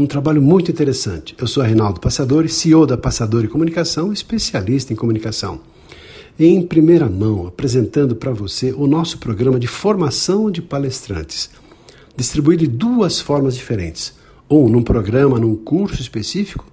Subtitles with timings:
[0.00, 1.34] um trabalho muito interessante.
[1.38, 5.60] Eu sou Reinaldo Passadori, CEO da Passadori Comunicação, especialista em comunicação.
[6.38, 11.50] Em primeira mão, apresentando para você o nosso programa de formação de palestrantes,
[12.16, 14.14] distribuído de duas formas diferentes.
[14.48, 16.64] Um num programa, num curso específico,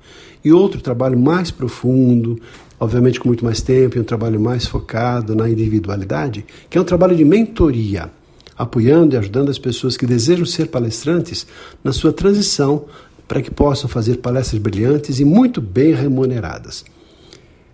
[0.41, 2.39] e outro trabalho mais profundo,
[2.79, 6.85] obviamente com muito mais tempo, e um trabalho mais focado na individualidade, que é um
[6.85, 8.09] trabalho de mentoria
[8.57, 11.45] apoiando e ajudando as pessoas que desejam ser palestrantes
[11.83, 12.85] na sua transição
[13.27, 16.85] para que possam fazer palestras brilhantes e muito bem remuneradas.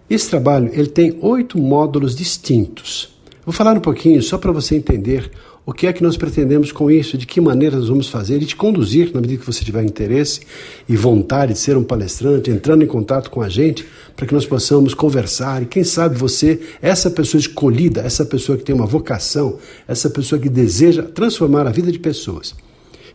[0.09, 3.13] Esse trabalho ele tem oito módulos distintos.
[3.45, 5.29] Vou falar um pouquinho só para você entender
[5.65, 8.45] o que é que nós pretendemos com isso, de que maneira nós vamos fazer e
[8.45, 10.41] te conduzir, na medida que você tiver interesse
[10.89, 14.45] e vontade de ser um palestrante, entrando em contato com a gente, para que nós
[14.45, 19.57] possamos conversar e quem sabe você, essa pessoa escolhida, essa pessoa que tem uma vocação,
[19.87, 22.53] essa pessoa que deseja transformar a vida de pessoas.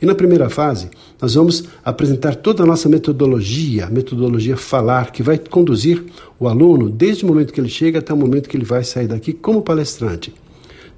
[0.01, 5.25] E na primeira fase, nós vamos apresentar toda a nossa metodologia, a metodologia falar, que
[5.25, 6.05] vai conduzir
[6.39, 9.09] o aluno desde o momento que ele chega até o momento que ele vai sair
[9.09, 10.33] daqui como palestrante.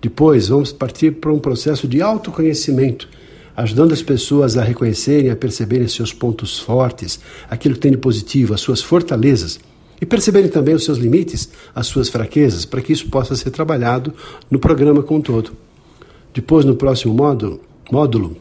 [0.02, 3.08] Depois, vamos partir para um processo de autoconhecimento,
[3.56, 8.52] ajudando as pessoas a reconhecerem, a perceberem seus pontos fortes, aquilo que tem de positivo,
[8.52, 9.58] as suas fortalezas,
[10.00, 14.12] e perceberem também os seus limites, as suas fraquezas, para que isso possa ser trabalhado
[14.50, 15.52] no programa como um todo.
[16.34, 18.36] Depois, no próximo módulo, módulo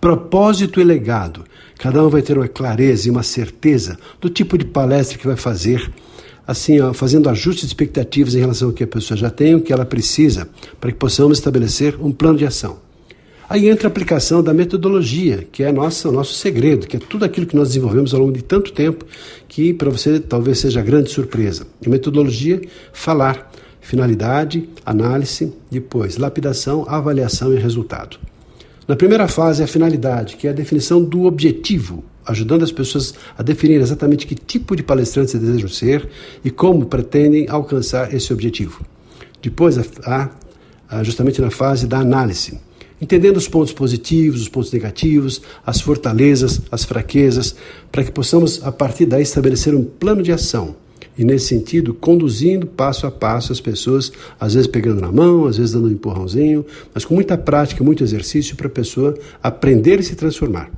[0.00, 1.44] propósito e legado.
[1.78, 5.36] Cada um vai ter uma clareza e uma certeza do tipo de palestra que vai
[5.36, 5.90] fazer
[6.46, 9.60] assim, ó, fazendo ajustes de expectativas em relação ao que a pessoa já tem, o
[9.60, 10.48] que ela precisa,
[10.80, 12.78] para que possamos estabelecer um plano de ação.
[13.48, 17.24] Aí entra a aplicação da metodologia, que é nossa, o nosso segredo, que é tudo
[17.24, 19.04] aquilo que nós desenvolvemos ao longo de tanto tempo,
[19.46, 21.66] que para você talvez seja grande surpresa.
[21.84, 22.62] E metodologia,
[22.92, 28.18] falar, finalidade, análise, depois lapidação, avaliação e resultado.
[28.86, 33.42] Na primeira fase, a finalidade, que é a definição do objetivo, ajudando as pessoas a
[33.42, 36.08] definir exatamente que tipo de palestrantes desejam ser
[36.44, 38.84] e como pretendem alcançar esse objetivo.
[39.40, 39.76] Depois,
[41.04, 42.60] justamente na fase da análise,
[43.00, 47.54] entendendo os pontos positivos, os pontos negativos, as fortalezas, as fraquezas,
[47.90, 50.76] para que possamos, a partir daí, estabelecer um plano de ação.
[51.16, 55.58] E, nesse sentido, conduzindo passo a passo as pessoas, às vezes pegando na mão, às
[55.58, 56.64] vezes dando um empurrãozinho,
[56.94, 60.70] mas com muita prática, muito exercício para a pessoa aprender e se transformar.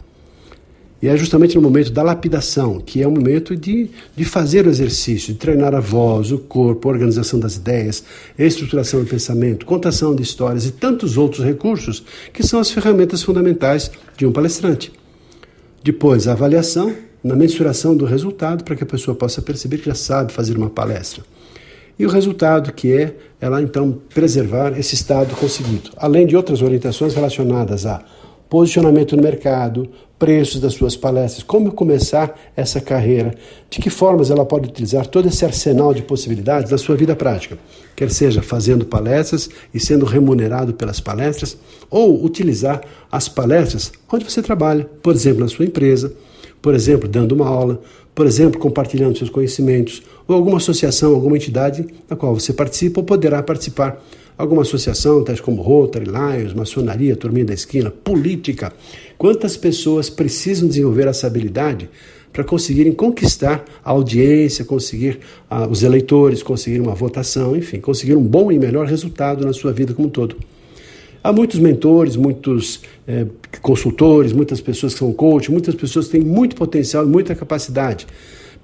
[1.04, 4.70] E é justamente no momento da lapidação, que é o momento de, de fazer o
[4.70, 8.02] exercício, de treinar a voz, o corpo, a organização das ideias,
[8.38, 12.02] a estruturação do pensamento, contação de histórias e tantos outros recursos
[12.32, 14.90] que são as ferramentas fundamentais de um palestrante.
[15.82, 19.94] Depois, a avaliação, na mensuração do resultado, para que a pessoa possa perceber que já
[19.94, 21.24] sabe fazer uma palestra.
[21.98, 27.14] E o resultado que é ela então preservar esse estado conseguido, além de outras orientações
[27.14, 28.04] relacionadas a
[28.48, 33.34] posicionamento no mercado, preços das suas palestras, como começar essa carreira,
[33.68, 37.58] de que formas ela pode utilizar todo esse arsenal de possibilidades na sua vida prática,
[37.96, 41.56] quer seja fazendo palestras e sendo remunerado pelas palestras,
[41.90, 46.12] ou utilizar as palestras onde você trabalha, por exemplo, na sua empresa,
[46.64, 47.78] por exemplo, dando uma aula,
[48.14, 53.04] por exemplo, compartilhando seus conhecimentos, ou alguma associação, alguma entidade na qual você participa ou
[53.04, 54.02] poderá participar
[54.38, 58.72] alguma associação, tais como Rotary, Lions, maçonaria, turminha da esquina, política.
[59.18, 61.90] Quantas pessoas precisam desenvolver essa habilidade
[62.32, 65.18] para conseguirem conquistar a audiência, conseguir
[65.50, 69.70] ah, os eleitores, conseguir uma votação, enfim, conseguir um bom e melhor resultado na sua
[69.70, 70.34] vida como um todo.
[71.24, 73.26] Há muitos mentores, muitos eh,
[73.62, 78.06] consultores, muitas pessoas que são coach, muitas pessoas que têm muito potencial e muita capacidade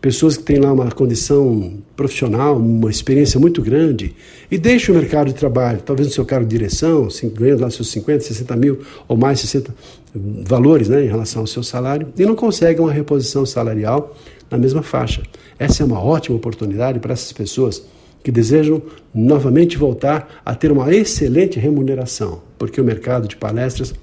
[0.00, 4.14] pessoas que têm lá uma condição profissional, uma experiência muito grande,
[4.50, 7.90] e deixam o mercado de trabalho, talvez no seu cargo de direção, ganhando lá seus
[7.90, 9.74] 50, 60 mil ou mais 60
[10.14, 14.16] valores né, em relação ao seu salário, e não conseguem uma reposição salarial
[14.50, 15.22] na mesma faixa.
[15.58, 17.84] Essa é uma ótima oportunidade para essas pessoas
[18.24, 18.82] que desejam
[19.14, 23.94] novamente voltar a ter uma excelente remuneração, porque o mercado de palestras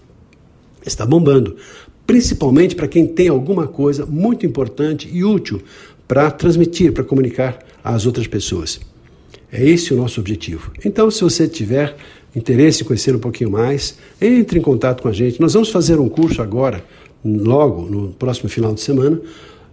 [0.83, 1.55] está bombando
[2.07, 5.61] principalmente para quem tem alguma coisa muito importante e útil
[6.07, 8.79] para transmitir, para comunicar às outras pessoas.
[9.51, 10.71] É esse o nosso objetivo.
[10.83, 11.95] Então, se você tiver
[12.33, 15.39] interesse em conhecer um pouquinho mais, entre em contato com a gente.
[15.41, 16.83] Nós vamos fazer um curso agora,
[17.25, 19.19] logo, no próximo final de semana,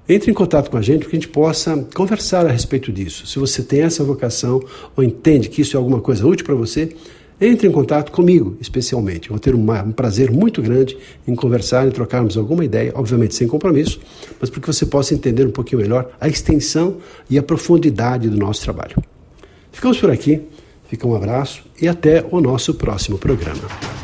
[0.06, 3.26] Entre em contato com a gente para que a gente possa conversar a respeito disso.
[3.26, 4.62] Se você tem essa vocação
[4.94, 6.94] ou entende que isso é alguma coisa útil para você,
[7.40, 9.28] entre em contato comigo, especialmente.
[9.28, 10.96] Eu vou ter uma, um prazer muito grande
[11.26, 14.00] em conversar e trocarmos alguma ideia, obviamente sem compromisso,
[14.40, 16.98] mas para que você possa entender um pouquinho melhor a extensão
[17.28, 18.96] e a profundidade do nosso trabalho.
[19.72, 20.42] Ficamos por aqui,
[20.88, 24.03] fica um abraço e até o nosso próximo programa.